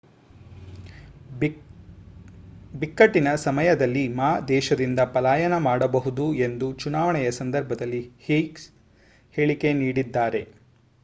ಬಿಕ್ಕಟ್ಟಿನ 2.73 3.35
ಸಮಯದಲ್ಲಿ 3.35 4.07
ಮಾ 4.13 4.29
ದೇಶದಿಂದ 4.47 4.99
ಪಲಾಯನ 5.13 5.57
ಮಾಡಬಹುದು 5.59 6.25
ಎಂದು 6.39 6.69
ಚುನಾವಣೆಯ 6.75 7.31
ಸಂದರ್ಭದಲ್ಲಿ 7.39 8.01
ಹ್ಸೀಹ್ 8.25 8.65
ಹೇಳಿಕೆ 9.35 9.71
ನೀಡಿದ್ದಾರೆ 9.75 10.43